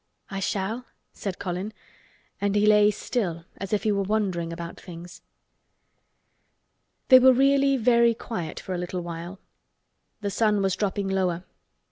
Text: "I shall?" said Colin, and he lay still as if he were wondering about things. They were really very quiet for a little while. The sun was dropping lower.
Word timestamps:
"I 0.31 0.39
shall?" 0.39 0.85
said 1.13 1.37
Colin, 1.37 1.73
and 2.41 2.55
he 2.55 2.65
lay 2.65 2.89
still 2.89 3.45
as 3.57 3.71
if 3.71 3.83
he 3.83 3.91
were 3.91 4.01
wondering 4.01 4.51
about 4.51 4.79
things. 4.79 5.21
They 7.09 7.19
were 7.19 7.33
really 7.33 7.77
very 7.77 8.15
quiet 8.15 8.59
for 8.59 8.73
a 8.73 8.79
little 8.79 9.01
while. 9.01 9.39
The 10.21 10.31
sun 10.31 10.63
was 10.63 10.75
dropping 10.75 11.07
lower. 11.07 11.43